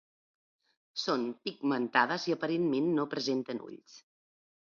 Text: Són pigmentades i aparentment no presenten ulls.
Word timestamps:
Són 1.01 1.27
pigmentades 1.49 2.25
i 2.31 2.35
aparentment 2.37 2.89
no 2.97 3.07
presenten 3.13 3.63
ulls. 3.69 4.01